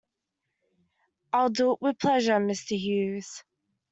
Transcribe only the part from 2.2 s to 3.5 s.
Mr. Hughes.